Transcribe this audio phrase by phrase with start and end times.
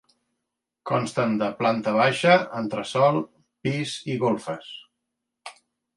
[0.91, 3.23] Consten de planta baixa, entresòl,
[3.67, 4.73] pis i golfes.